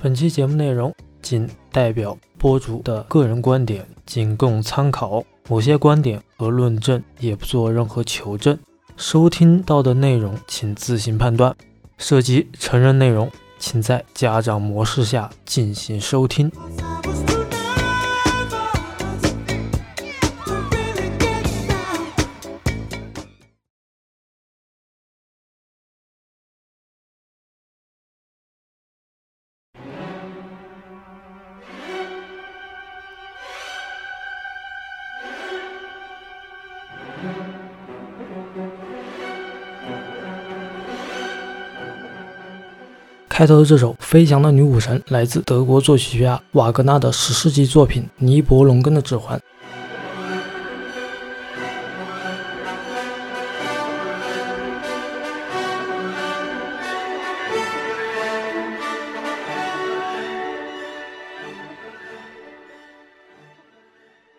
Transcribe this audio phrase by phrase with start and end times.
[0.00, 5.24] 本期节目内容仅代表播主的个人观点，仅供参考。
[5.48, 8.56] 某些观点和论证也不做任何求证。
[8.96, 11.56] 收听到的内容请自行判断。
[11.96, 13.28] 涉及成人内容，
[13.58, 16.48] 请在家长模式下进行收听。
[43.38, 49.38] 开头的这首《飞翔的女武神》来自德国作曲家瓦格纳的史诗级作品《尼伯龙根的指环》。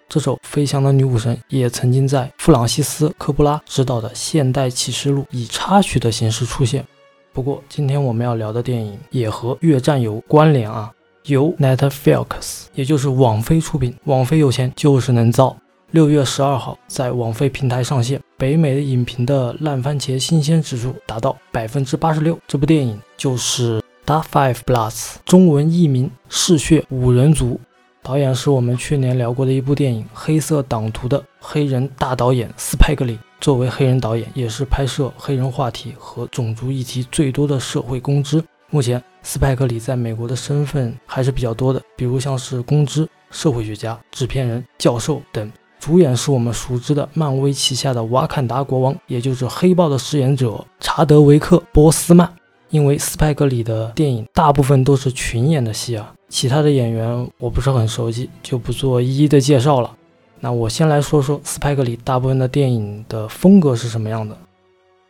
[0.09, 6.85] 这首《飞翔的女武神》也曾经在弗朗西斯·科布拉执导的《现代启示录》以插曲的形式出现。
[7.31, 10.91] 不过，今天我们要聊的电影也和越战有关联啊，
[11.25, 15.55] 由 Netflix，也就是网飞出品，网飞有钱就是能造。
[15.91, 22.37] 六月十二号在网飞平台上线，北美的影评的烂番茄新鲜指数达到百分之八十六。
[22.47, 24.91] 这部电影就是《Dark Five Bloods》，
[25.25, 27.55] 中文译名《嗜血五人族》。
[28.01, 33.17] 导演是我们去年聊过的一部电影《黑色党徒》的黑人大导演斯派克里。
[33.39, 38.43] 作为黑人导演，也是拍摄黑人话题和种族议题最多的社会公知。
[38.69, 45.51] 目前，斯派克里在美国的身份还是比较多的，比如像是公知、社会学家、制片人、教授等。
[45.79, 52.29] 主演是我们熟知的漫威旗下的瓦坎达国王，也就是黑豹的饰演者查德维克·波斯曼。
[52.69, 56.13] 因为斯派克里的电影大部分都是群演的戏啊。
[56.27, 59.91] 其他的演员我不是很熟悉，就不做一一的介绍了。
[60.39, 64.37] 那我先来说说斯派克里大部分的电影的风格是什么样的。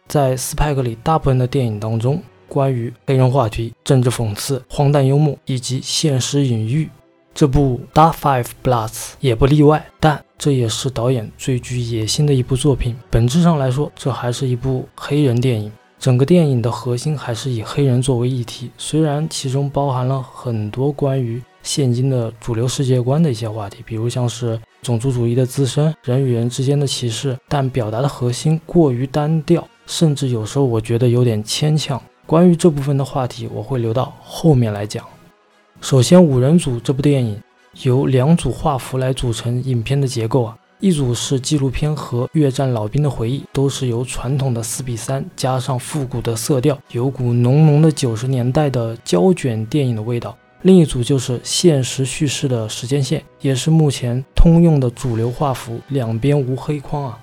[0.08, 6.90] 在斯派克里大部分的电影当中，关于黑人话题、政治讽刺、荒诞幽默以及现实隐喻，
[7.34, 9.86] 这部《Dark Five Bloods》也不例外。
[10.00, 12.96] 但这也是导演最具野心的一部作品。
[13.12, 15.72] 本质上来说，这还是一部黑人电影。
[16.00, 32.02] 整个电影的核心还是以黑人作为议题，虽然其中包含了很多关于现今的主流世界观的一些话题，比如像是种族主义的滋生、人与人之间的歧视，但表达的核心过于单调，甚至有时候我觉得有点牵强。
[32.26, 35.06] 关于这部分的话题，我会留到后面来讲。
[35.82, 37.42] 首先，《五人组》这部电影
[37.84, 40.56] 由两组画幅来组成影片的结构啊。
[40.82, 50.38] 一组是纪录片和越战老兵的回忆，都是由传统的四比三加上复古的色调，有股浓浓的九十年代的胶卷电影的味道。
[50.64, 57.18] 另一组就是现实叙事的时间线，也是目前通用的主流画幅，两边无黑框啊。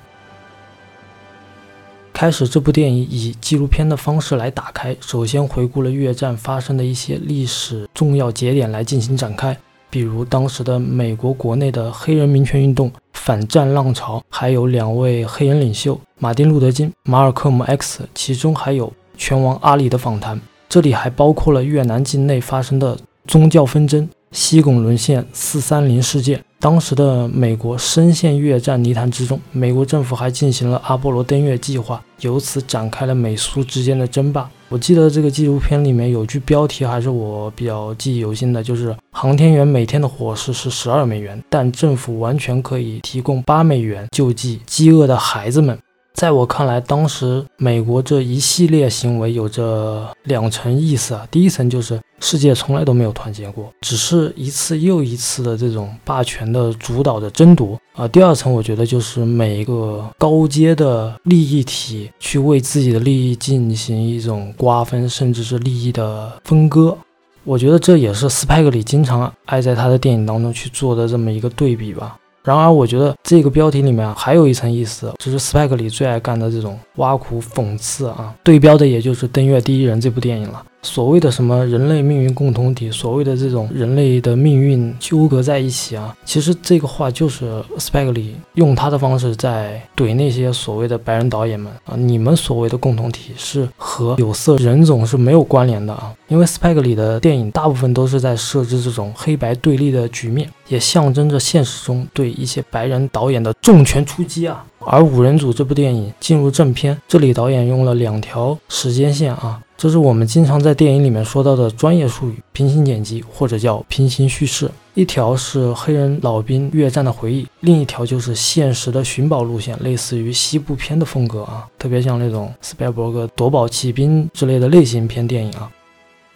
[2.15, 9.55] 开始这部电影以纪录片的方式来打开，首先回顾了越战发生的一些历史重要节点来进行展开。
[9.91, 20.41] 比如当时的美国国内的黑人民权运动、反战浪潮，还有两位黑人领袖马丁·路德·金、马尔科姆 ·X，其中还有拳王阿里的访谈。
[20.69, 26.43] 这里还包括了越南境内发生的宗教纷争、西贡沦陷、四三零事件。
[26.59, 34.49] 当时的美国深陷越战泥潭之中，美国政府还进行了阿波罗登月计划，由此展开了美苏之间的争霸。
[34.69, 45.79] 我记得这个纪录片里面有句标题，还是我比较记忆犹新的，就是航天员每天的伙食是十二美元，但政府完全可以提供八美元救济饥饿的孩子们。
[46.17, 51.29] 在我看来，当时美国这一系列行为有着两层意思啊。
[51.31, 58.09] 第一层就是世界从来都没有团结过，只是一次又一次的这种霸权的主导的争夺啊。
[58.09, 66.97] 第二层，我觉得就是每一个高阶的利益体去为自己的利益进行一种瓜分，甚至是利益的分割。
[67.45, 72.19] 我觉得这也是斯派克里经常爱在他的电影当中去做的这么一个对比吧。
[72.47, 78.33] 然而，我觉得这个标题里面还有一层意思，就是 Spike 里最爱干的这种挖苦讽刺啊。
[78.45, 80.63] 对标的也就是《登月第一人》这部电影了。
[80.87, 104.65] 所谓的什么人类命运共同体，所谓的这种人类的命运纠葛在一起啊，其实这个话就是斯派克里用他的方式在怼那些所谓的白人导演们啊，你们所谓的共同体是和有色人种是没有关联的啊，因为斯派克里的电影大部分都是在设置这种黑白对立的局面，也象征着现实中对一些白人导演的重拳出击啊。
[104.87, 114.71] 而《五人组》这部电影进入正片，这里导演用了两条时间线啊，这是我们经常在电影里面说到的专业术语——平行剪辑或者叫平行叙事。
[114.95, 125.71] 一条是黑人老兵越战的回忆，另一条就是现实的寻宝路线，类似于西部片的风格啊，特别像那种斯皮尔伯格夺宝奇兵之类的类型片电影啊。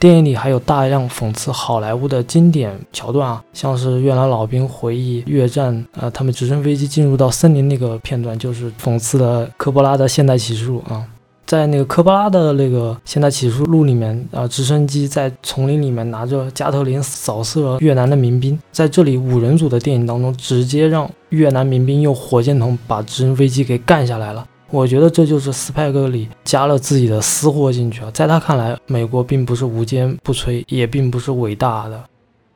[0.00, 11.04] 电影里还有大量讽刺好莱坞的经典桥段啊，像是越南老兵回忆越战，呃，他们直升飞机进入到森林那个片段，就是讽刺的科波拉的《现代启示录》啊。
[11.44, 24.46] 在那个科波拉的那个《现代启示录》里面啊，直升机在丛林里面拿着加特林扫射越南的民兵，在这里五人组的电影当中，直接让越南民兵用火箭筒把直升飞机给干下来了。
[24.70, 32.04] 我觉得这就是斯派克里加了自己的私货进去啊，在他看来，美国并不是无坚不摧，也并不是伟大的。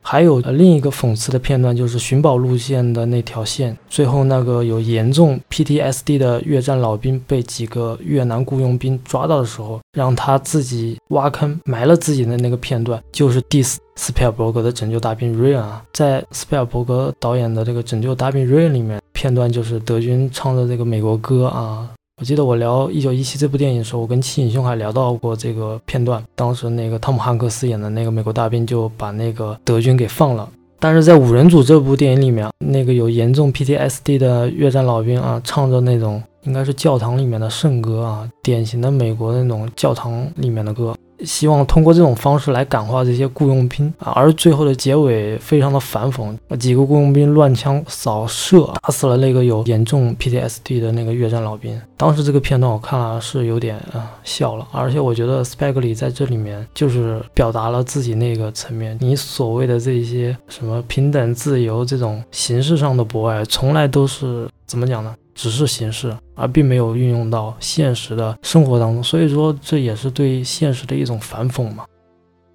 [0.06, 21.88] 还有另一个讽刺的片段，就是寻宝路线的那条线，最后那个有严重 PTSD 的越战老兵被几个越南雇佣兵抓到的时候，让他自己挖坑埋了自己的那个片段，就是 dis 斯皮尔伯格的《拯救大兵瑞恩》啊，在斯皮尔伯格导演的这个《拯救大兵瑞恩》里面，片段就是德军唱的这个美国歌啊。
[22.20, 26.22] 我记得我聊《一九一七》这部电影的时候，我跟七影兄还聊到过这个片段。
[26.36, 30.48] 当时那个汤姆汉克斯演的那个美国大兵就把那个德军给放了。
[30.78, 40.94] 但是在《五人组》这部电影里面，那个有严重 PTSD 的越战老兵啊，唱着那种应该是教堂里面的圣歌啊，典型的美国那种教堂里面的歌。
[41.20, 51.80] 希望通过这种方式来感化这些雇佣兵啊，而最后的结尾非常的反讽，几个雇佣兵乱枪扫射，打死了那个有严重 PTSD 的那个越战老兵。
[51.96, 65.14] 当时这个片段我看了是有点啊笑了，而且我觉得斯派克里在这里面就是表达了自己那个层面，你所谓的这些什么平等、自由这种形式上的博爱，从来都是怎么讲呢？
[65.34, 71.84] 只是形式，而并没有运用到现实的生活当中，所以说这也是对现实的一种反讽嘛。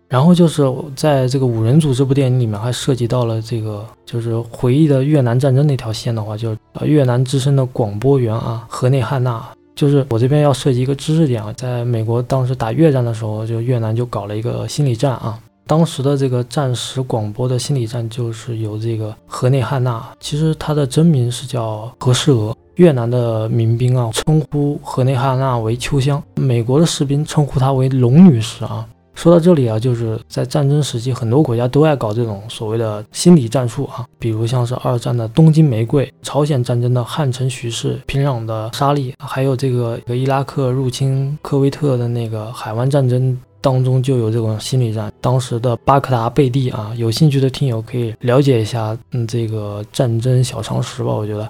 [0.08, 0.64] 然后就是
[0.96, 22.58] 在这个五人组这部电影里面，还涉及到了这个就是回忆的越南战争那条线的话，就是越南之声的广播员啊，河内汉娜，就是我这边要涉及一个知识点啊，在美国当时打越战的时候，就越南就搞了一个心理战啊，当时的这个战时广播的心理战就是由这个河内汉娜，其实她的真名是叫何世娥。
[22.78, 28.84] 越南的民兵啊，称呼河内汉娜为秋香；美国的士兵称呼她为龙女士啊。
[29.14, 45.12] 说到这里啊，就是在战争时期，很多国家都爱搞这种所谓的心理战术啊，比如像是二战的东京玫瑰、朝鲜战争的汉城徐氏、平壤的沙利，还有这个伊拉克入侵科威特的那个海湾战争当中就有这种心理战。
[45.22, 51.48] 当时的巴克达贝蒂啊，有兴趣的听友可以了解一下，嗯，这个战争小常识吧，我觉得。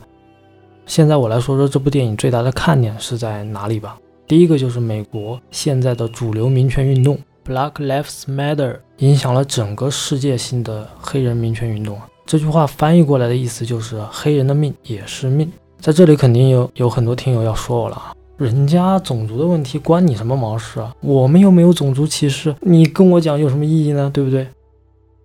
[0.85, 3.97] 现在我来说说这部电影最大的看点是在哪里吧。
[4.27, 11.99] 第一个就是美国现在的主流民权运动，Black Lives Matter，影响了整个世界性的黑人民权运动。
[12.25, 15.51] 这句话翻译过来的意思就是黑人的命也是命。
[15.79, 20.95] 在这里肯定有有很多听友要说我了啊，人家种族的问题关你什么毛事啊？
[21.01, 24.09] 我们又没有种族歧视，你跟我讲有什么意义呢？
[24.13, 24.47] 对不对？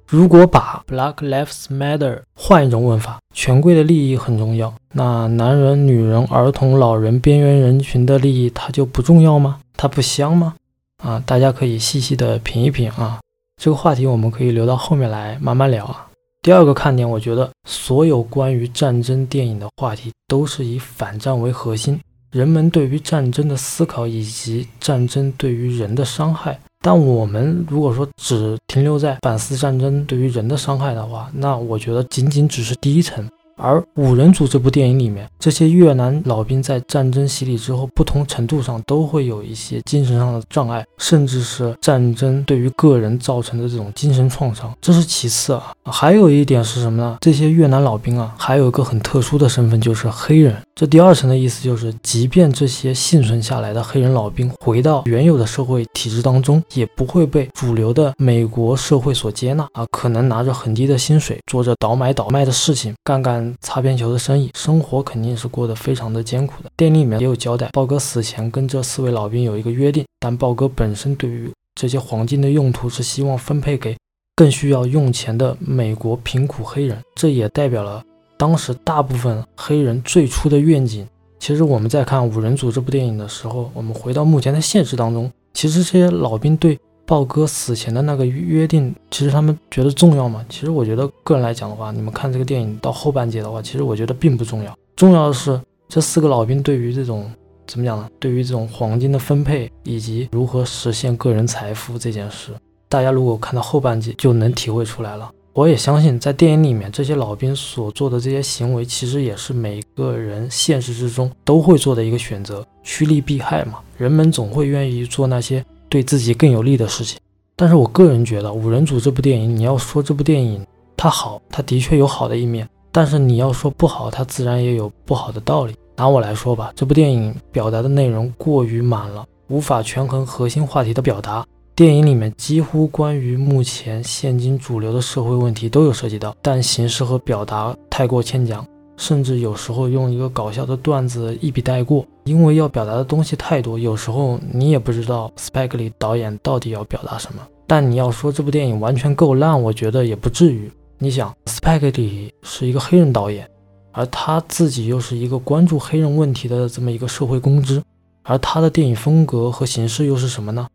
[0.09, 9.61] 如果把 Black Lives Matter 换一种问法，权贵的利益很重要，那男人、女人、儿童、老人、边缘人群的利益，它就不重要吗？
[9.77, 10.57] 它不香吗？
[11.01, 13.21] 啊，大家可以细细的品一品啊。
[13.63, 16.09] 这个话题我们可以留到后面来慢慢聊啊。
[16.43, 21.99] 第二个看点，我觉得所有关于战争电影的话题都是以反战为核心，
[22.35, 26.59] 人们对于战争的思考以及战争对于人的伤害。
[26.81, 33.25] 但我们如果说只停留在反思战争对于人的伤害的话，那我觉得仅仅只是第一层。
[33.57, 45.73] 而《五人组》这部电影里面，这些越南老兵在战争洗礼之后，不同程度上都会有一些精神上的障碍，甚至是战争对于个人造成的这种精神创伤，这是其次啊。
[45.85, 47.17] 还有一点是什么呢？
[47.21, 50.61] 这些越南老兵啊，还有一个很特殊的身份，就是黑人。
[50.75, 63.55] 这第二层的意思就是，即便这些幸存下来的黑人老兵回到原有的社会体制当中，也不会被主流的美国社会所接纳啊，可能拿着很低的薪水，做着倒买倒卖的事情，干干。
[63.61, 66.71] 擦边球的生意，生活肯定是过得非常的艰苦的。
[66.77, 73.97] 电影里面也有交代，豹哥死前跟这四位老兵有一个约定，但豹哥本身对于这些黄金的用途是希望分配给
[74.35, 78.03] 更需要用钱的美国贫苦黑人，这也代表了
[78.37, 81.07] 当时大部分黑人最初的愿景。
[81.39, 90.43] 其实我们在看《五人组》这部电影的时候，我们回到目前的现实当中，其实这些老兵对豹哥死前的那个约定，其实他们觉得重要吗？
[90.49, 94.75] 其实我觉得个人来讲的话，你们看这个电影到后半节的话，其实我觉得并不重要。
[94.97, 97.31] 重要的是这四个老兵对于这种
[97.67, 98.09] 怎么讲呢？
[98.19, 102.53] 对于这种黄金的分配以及如何实现个人财富这件事，
[102.89, 105.31] 大家如果看到后半节就能体会出来了。
[105.55, 113.79] 我也相信，在电影里面，这些老兵所做的这些行为，其实也是每个人现实之中都会做的一个选择，趋利避害嘛。
[113.97, 117.21] 人们总会愿意做那些对自己更有利的事情。
[117.55, 125.75] 但是我个人觉得，《五人组》这部电影，你要说这部电影它好，它的确有好的一面；但是你要说不好，它自然也有不好的道理。
[125.95, 131.47] 拿我来说吧，这部电影表达的内容过于满了，无法权衡核心话题的表达。
[131.77, 138.65] 电影里面几乎关于目前现今主流的社会问题都有涉及到，但形式和表达太过牵强，
[138.97, 142.07] 甚至有时候用一个搞笑的段子一笔带过。
[142.23, 147.43] 因为要表达的东西太多，有时候你也不知道 Spike Lee 导演到底要表达什么。
[147.67, 150.71] 但你要说这部电影完全够烂，我觉得也不至于。
[150.99, 153.51] 你想，Spike Lee 是一个黑人导演，
[153.91, 157.83] 而他自己又是一个关注黑人问题的这么一个社会公知，
[158.23, 160.69] 而他的电影风格和形式又是什么呢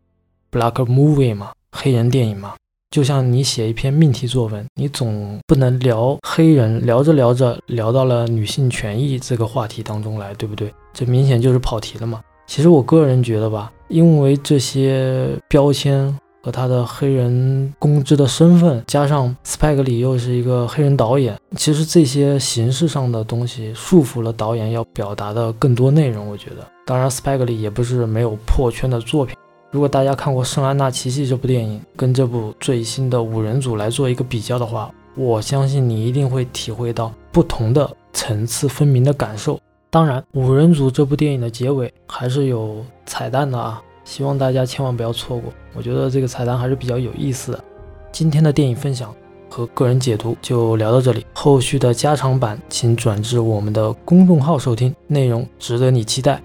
[0.50, 2.54] ？Black movie 嘛，黑人电影嘛，
[2.90, 10.72] 就像你写一篇命题作文，你总不能聊黑人，聊着聊着聊到了女性权益这个话题当中来，对不对？
[10.92, 12.20] 这明显就是跑题了嘛。
[12.46, 26.26] 其实我个人觉得吧，因为这些标签和他的黑人公知的身份，加上 Spike 里又是一个黑人导演，其实这些形式上的东西束缚了导演要表达的更多内容。
[26.26, 29.36] 我觉得，当然 Spike 里也不是没有破圈的作品。
[29.72, 39.60] 如果大家看过《圣安娜奇迹》这部电影，跟这部最新的《五人组》来做一个比较的话，我相信你一定会体会到不同的层次分明的感受。
[39.88, 45.52] 当然，《五人组》这部电影的结尾还是有彩蛋的啊，希望大家千万不要错过。
[45.74, 47.64] 我觉得这个彩蛋还是比较有意思的。
[48.10, 49.14] 今天的电影分享
[49.48, 56.42] 和个人解读就聊到这里，后续的加长版请转至我们的公众号收听，内容值得你期待。